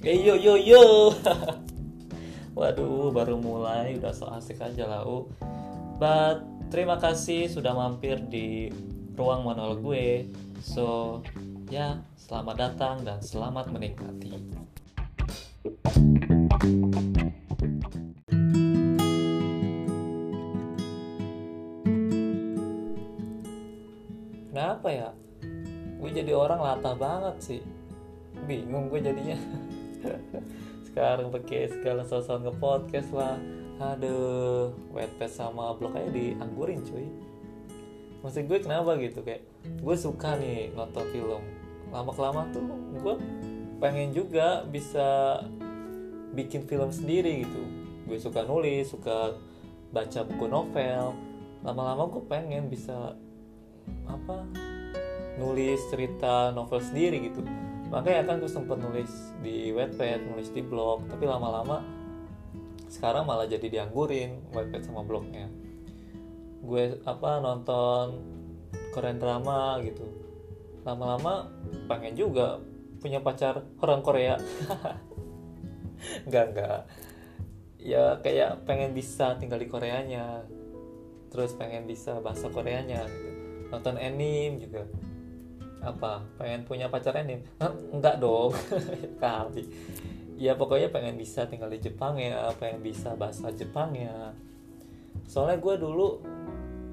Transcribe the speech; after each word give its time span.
Hey 0.00 0.24
yo 0.24 0.32
yo 0.32 0.56
yo. 0.56 1.12
Waduh, 2.56 3.12
baru 3.12 3.36
mulai 3.36 4.00
udah 4.00 4.16
so 4.16 4.32
asik 4.32 4.56
aja 4.56 4.88
lah. 4.88 5.04
Uh. 5.04 5.28
But 6.00 6.40
terima 6.72 6.96
kasih 6.96 7.52
sudah 7.52 7.76
mampir 7.76 8.16
di 8.32 8.72
ruang 9.12 9.44
monolog 9.44 9.84
gue. 9.84 10.24
So, 10.64 11.20
ya, 11.68 12.00
selamat 12.16 12.56
datang 12.56 13.04
dan 13.04 13.20
selamat 13.20 13.76
menikmati. 13.76 14.40
Kenapa 24.48 24.88
ya? 24.88 25.12
Gue 26.00 26.08
jadi 26.08 26.32
orang 26.32 26.64
latah 26.64 26.96
banget 26.96 27.36
sih. 27.44 27.60
Bingung 28.48 28.88
gue 28.88 29.04
jadinya. 29.04 29.36
Sekarang 30.86 31.30
pakai 31.30 31.70
segala 31.70 32.02
sosok 32.02 32.48
nge-podcast 32.48 33.10
lah. 33.14 33.36
Aduh, 33.80 34.76
wetpad 34.92 35.30
sama 35.32 35.72
blog 35.76 35.96
aja 35.96 36.12
dianggurin 36.12 36.84
cuy. 36.84 37.08
Maksud 38.20 38.44
gue 38.44 38.58
kenapa 38.60 39.00
gitu 39.00 39.24
kayak 39.24 39.48
gue 39.64 39.96
suka 39.96 40.36
nih 40.36 40.68
nonton 40.76 41.04
film. 41.08 41.42
Lama 41.88 42.12
kelamaan 42.12 42.52
tuh 42.52 42.62
gue 43.00 43.14
pengen 43.80 44.12
juga 44.12 44.68
bisa 44.68 45.40
bikin 46.36 46.68
film 46.68 46.92
sendiri 46.92 47.48
gitu. 47.48 47.62
Gue 48.04 48.20
suka 48.20 48.44
nulis, 48.44 48.92
suka 48.92 49.32
baca 49.88 50.20
buku 50.28 50.44
novel. 50.44 51.16
Lama-lama 51.64 52.12
gue 52.12 52.22
pengen 52.28 52.68
bisa 52.68 53.16
apa 54.04 54.44
nulis 55.40 55.80
cerita 55.88 56.52
novel 56.52 56.84
sendiri 56.84 57.32
gitu 57.32 57.40
makanya 57.90 58.22
kan 58.22 58.38
gue 58.38 58.50
sempet 58.50 58.78
nulis 58.78 59.34
di 59.42 59.74
webpad 59.74 60.22
nulis 60.30 60.54
di 60.54 60.62
blog 60.62 61.10
tapi 61.10 61.26
lama-lama 61.26 61.82
sekarang 62.90 63.22
malah 63.22 63.46
jadi 63.46 63.70
dianggurin 63.70 64.50
webpad 64.50 64.82
sama 64.82 65.06
blognya. 65.06 65.46
Gue 66.60 66.98
apa 67.06 67.38
nonton 67.38 68.18
Korean 68.90 69.22
drama 69.22 69.78
gitu. 69.86 70.02
Lama-lama 70.82 71.46
pengen 71.86 72.18
juga 72.18 72.58
punya 72.98 73.22
pacar 73.22 73.62
orang 73.78 74.02
Korea. 74.02 74.34
Enggak 76.26 76.44
enggak 76.50 76.80
ya 77.80 78.20
kayak 78.20 78.64
pengen 78.68 78.92
bisa 78.92 79.38
tinggal 79.38 79.62
di 79.62 79.70
Koreanya. 79.70 80.42
Terus 81.30 81.54
pengen 81.54 81.86
bisa 81.86 82.18
bahasa 82.18 82.50
Koreanya 82.50 83.06
gitu. 83.06 83.30
Nonton 83.70 83.96
anime 84.02 84.58
juga 84.58 84.82
apa? 85.80 86.24
Pengen 86.36 86.64
punya 86.68 86.86
pacar 86.92 87.16
Hah? 87.16 87.72
enggak 87.92 88.20
dong. 88.20 88.52
Kali. 89.22 89.64
Ya 90.40 90.56
pokoknya 90.56 90.88
pengen 90.88 91.20
bisa 91.20 91.44
tinggal 91.44 91.68
di 91.68 91.80
Jepang 91.80 92.16
ya 92.16 92.48
pengen 92.56 92.80
bisa 92.80 93.12
bahasa 93.16 93.52
Jepang 93.52 93.92
ya. 93.92 94.32
Soalnya 95.28 95.60
gue 95.60 95.74
dulu 95.76 96.08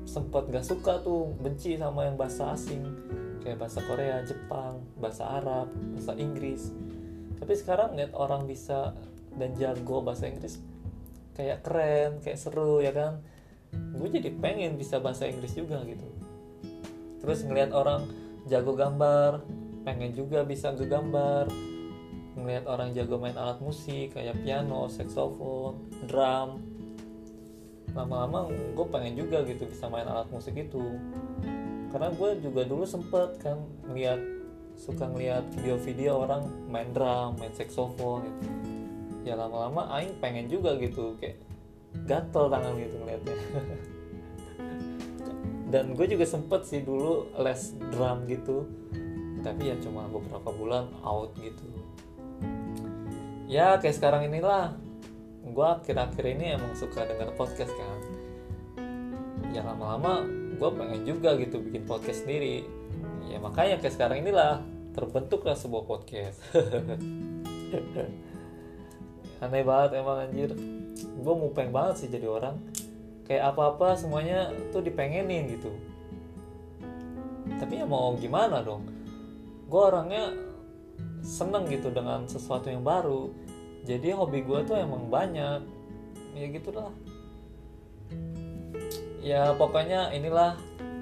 sempet 0.07 0.47
gak 0.52 0.63
suka 0.63 1.03
tuh 1.03 1.35
benci 1.39 1.79
sama 1.79 2.07
yang 2.07 2.19
bahasa 2.19 2.52
asing. 2.55 2.83
Kayak 3.44 3.63
bahasa 3.63 3.79
Korea 3.88 4.19
Jepang 4.27 4.83
bahasa 4.99 5.23
Arab 5.39 5.72
bahasa 5.95 6.13
Inggris. 6.19 6.75
Tapi 7.39 7.53
sekarang 7.55 7.95
lihat 7.95 8.11
orang 8.16 8.44
bisa 8.44 8.91
dan 9.38 9.53
jago 9.55 10.01
bahasa 10.01 10.27
Inggris 10.27 10.59
kayak 11.38 11.61
keren 11.61 12.17
kayak 12.19 12.41
seru 12.41 12.81
ya 12.81 12.91
kan? 12.91 13.22
Gue 13.72 14.09
jadi 14.09 14.33
pengen 14.33 14.75
bisa 14.75 14.97
bahasa 14.97 15.29
Inggris 15.29 15.53
juga 15.53 15.85
gitu. 15.85 16.03
Terus 17.22 17.45
ngelihat 17.45 17.72
orang 17.72 18.27
jago 18.48 18.73
gambar 18.73 19.44
pengen 19.84 20.12
juga 20.12 20.44
bisa 20.44 20.75
ngegambar 20.75 21.47
ngelihat 22.38 22.66
orang 22.69 22.94
jago 22.94 23.18
main 23.18 23.34
alat 23.34 23.58
musik 23.59 24.13
kayak 24.13 24.38
piano, 24.46 24.85
saxophone, 24.88 25.90
drum. 26.06 26.62
Lama-lama 27.97 28.53
gue 28.53 28.88
pengen 28.94 29.18
juga 29.18 29.41
gitu 29.41 29.66
bisa 29.66 29.90
main 29.90 30.06
alat 30.06 30.30
musik 30.30 30.53
itu. 30.53 30.86
Karena 31.90 32.13
gue 32.13 32.30
juga 32.44 32.62
dulu 32.68 32.86
sempet 32.86 33.41
kan 33.41 33.57
ngeliat 33.90 34.22
suka 34.78 35.09
ngeliat 35.09 35.50
video-video 35.57 36.30
orang 36.30 36.46
main 36.69 36.94
drum, 36.94 37.34
main 37.41 37.52
saxophone 37.57 38.30
gitu. 38.30 38.47
Ya 39.25 39.34
lama-lama 39.34 39.90
aing 39.97 40.13
pengen 40.22 40.46
juga 40.46 40.78
gitu 40.78 41.18
kayak 41.18 41.41
gatel 42.06 42.53
tangan 42.53 42.78
gitu 42.78 42.96
ngeliatnya 43.02 43.34
dan 45.67 46.00
gue 46.00 46.07
juga 46.07 46.23
sempet 46.23 46.63
sih 46.63 46.79
dulu 46.79 47.28
les 47.44 47.75
drum 47.91 48.23
gitu. 48.31 48.63
Tapi 49.44 49.72
ya 49.72 49.75
cuma 49.83 50.07
beberapa 50.07 50.50
bulan 50.51 50.88
out 51.03 51.35
gitu. 51.39 51.67
Ya 53.51 53.75
kayak 53.79 53.95
sekarang 54.00 54.31
inilah. 54.31 54.75
Gue 55.47 55.63
akhir-akhir 55.63 56.25
ini 56.27 56.59
emang 56.59 56.75
suka 56.75 57.07
dengar 57.07 57.31
podcast 57.35 57.72
kan. 57.75 58.00
Ya 59.51 59.63
lama-lama 59.63 60.23
gue 60.57 60.69
pengen 60.72 61.01
juga 61.03 61.35
gitu 61.35 61.59
bikin 61.59 61.83
podcast 61.83 62.23
sendiri. 62.23 62.63
Ya 63.27 63.44
makanya 63.44 63.79
kayak 63.79 63.95
sekarang 63.95 64.23
inilah 64.23 64.63
terbentuklah 64.95 65.56
sebuah 65.56 65.83
podcast. 65.83 66.39
Aneh 69.44 69.63
banget 69.67 70.00
emang 70.00 70.27
anjir. 70.27 70.51
Gue 71.19 71.33
mau 71.35 71.51
pengen 71.51 71.75
banget 71.75 71.95
sih 72.03 72.09
jadi 72.09 72.27
orang 72.27 72.56
kayak 73.27 73.53
apa-apa 73.53 73.99
semuanya 73.99 74.55
tuh 74.71 74.79
dipengenin 74.79 75.59
gitu. 75.59 75.71
Tapi 77.59 77.83
ya 77.83 77.85
mau 77.85 78.15
gimana 78.15 78.63
dong? 78.63 78.88
Gue 79.67 79.81
orangnya 79.83 80.31
seneng 81.19 81.67
gitu 81.67 81.91
dengan 81.91 82.23
sesuatu 82.23 82.71
yang 82.71 82.88
baru. 82.88 83.29
Jadi 83.83 84.15
hobi 84.15 84.47
gue 84.47 84.63
tuh 84.63 84.79
emang 84.79 85.11
banyak. 85.11 85.59
Ya 86.39 86.45
gitulah. 86.47 86.91
Ya 89.19 89.51
pokoknya 89.59 90.15
inilah 90.15 90.55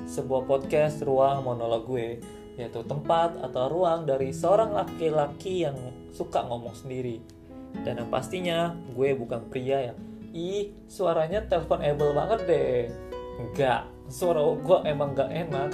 sebuah 0.10 0.50
podcast 0.50 1.02
ruang 1.06 1.46
monolog 1.46 1.86
gue 1.86 2.22
yaitu 2.56 2.80
tempat 2.88 3.36
atau 3.44 3.68
ruang 3.68 4.08
dari 4.08 4.32
seorang 4.32 4.72
laki-laki 4.72 5.68
yang 5.68 5.76
suka 6.16 6.42
ngomong 6.48 6.72
sendiri. 6.74 7.20
Dan 7.84 8.00
yang 8.00 8.10
pastinya 8.10 8.72
gue 8.96 9.12
bukan 9.12 9.44
pria 9.52 9.92
yang 9.92 10.00
ih 10.36 10.76
suaranya 10.92 11.48
telepon 11.48 11.80
able 11.80 12.12
banget 12.12 12.40
deh. 12.44 12.80
Enggak 13.40 13.88
suara 14.12 14.44
gue 14.44 14.78
emang 14.84 15.16
gak 15.16 15.32
enak. 15.32 15.72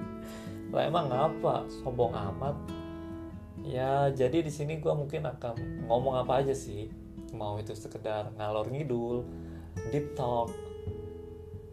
Lah 0.74 0.82
emang 0.82 1.06
apa? 1.14 1.62
Sombong 1.80 2.10
amat. 2.10 2.58
Ya 3.62 4.10
jadi 4.10 4.42
di 4.42 4.50
sini 4.50 4.82
gue 4.82 4.90
mungkin 4.90 5.24
akan 5.24 5.86
ngomong 5.86 6.18
apa 6.26 6.42
aja 6.42 6.52
sih. 6.52 6.90
Mau 7.30 7.56
itu 7.62 7.72
sekedar 7.72 8.34
ngalor 8.34 8.66
ngidul 8.68 9.22
deep 9.94 10.18
talk 10.18 10.50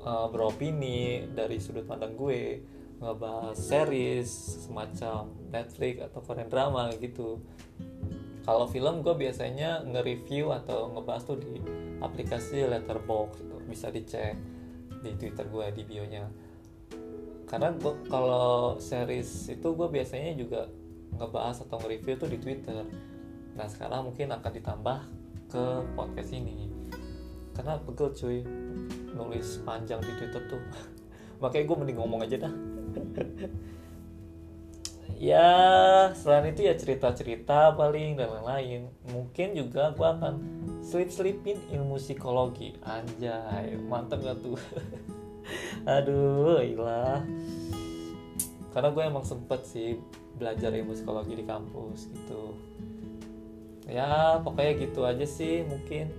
uh, 0.05 0.29
beropini 0.29 1.25
dari 1.33 1.57
sudut 1.57 1.85
pandang 1.85 2.13
gue 2.17 2.61
ngebahas 3.01 3.57
series 3.57 4.29
semacam 4.69 5.33
Netflix 5.49 6.05
atau 6.05 6.21
Korean 6.21 6.49
drama 6.49 6.93
gitu 7.01 7.41
kalau 8.41 8.65
film 8.65 9.05
gue 9.05 9.13
biasanya 9.13 9.85
nge-review 9.85 10.49
atau 10.49 10.89
ngebahas 10.97 11.23
tuh 11.29 11.37
di 11.37 11.61
aplikasi 12.01 12.65
Letterboxd 12.65 13.45
gitu. 13.45 13.55
bisa 13.69 13.87
dicek 13.93 14.33
di 15.05 15.13
Twitter 15.17 15.45
gue 15.45 15.65
di 15.77 15.83
bionya. 15.85 16.25
Karena 17.45 17.69
gua, 17.77 17.93
kalau 18.09 18.77
series 18.81 19.51
itu 19.53 19.67
gue 19.75 19.87
biasanya 19.91 20.33
juga 20.33 20.65
ngebahas 21.17 21.61
atau 21.67 21.77
nge-review 21.85 22.15
tuh 22.17 22.29
di 22.33 22.37
Twitter. 22.41 22.81
Nah 23.53 23.67
sekarang 23.69 24.09
mungkin 24.09 24.33
akan 24.33 24.51
ditambah 24.57 24.99
ke 25.51 25.63
podcast 25.93 26.31
ini. 26.33 26.71
Karena 27.53 27.77
pegel 27.77 28.09
cuy 28.15 28.41
nulis 29.13 29.61
panjang 29.61 30.01
di 30.01 30.11
Twitter 30.17 30.41
tuh. 30.49 30.63
Makanya 31.41 31.65
gue 31.69 31.77
mending 31.77 31.97
ngomong 32.01 32.21
aja 32.25 32.49
dah 32.49 32.53
ya 35.17 35.49
selain 36.15 36.53
itu 36.53 36.67
ya 36.67 36.77
cerita-cerita 36.77 37.73
paling 37.73 38.15
dan 38.15 38.29
lain-lain. 38.29 38.87
Mungkin 39.09 39.57
juga 39.57 39.91
gue 39.91 40.07
akan 40.07 40.33
selip-selipin 40.85 41.57
ilmu 41.73 41.97
psikologi. 41.97 42.77
Anjay 42.85 43.75
mantep 43.87 44.21
gak 44.21 44.39
tuh? 44.39 44.59
Aduh 45.99 46.61
ilah. 46.61 47.25
Karena 48.71 48.89
gue 48.93 49.03
emang 49.03 49.25
sempet 49.25 49.67
sih 49.67 49.99
belajar 50.37 50.71
ilmu 50.71 50.93
psikologi 50.93 51.33
di 51.35 51.45
kampus 51.45 52.07
gitu. 52.13 52.55
Ya 53.89 54.39
pokoknya 54.39 54.73
gitu 54.79 55.03
aja 55.03 55.25
sih 55.27 55.67
mungkin 55.67 56.13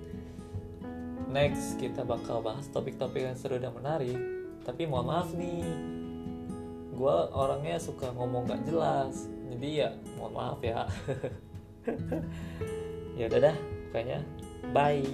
next 1.32 1.80
kita 1.80 2.04
bakal 2.04 2.44
bahas 2.44 2.68
topik-topik 2.68 3.24
yang 3.24 3.38
seru 3.38 3.56
dan 3.56 3.72
menarik. 3.72 4.18
Tapi 4.62 4.84
mohon 4.84 5.08
maaf 5.08 5.30
nih 5.32 5.64
gue 6.92 7.16
orangnya 7.32 7.80
suka 7.80 8.12
ngomong 8.12 8.46
gak 8.46 8.62
jelas. 8.68 9.26
Jadi 9.48 9.84
ya 9.84 9.90
mohon 10.20 10.32
maaf 10.36 10.60
ya. 10.60 10.84
Ya 13.12 13.28
udah 13.28 13.52
dah 13.52 13.56
kayaknya 13.92 14.24
bye 14.72 15.04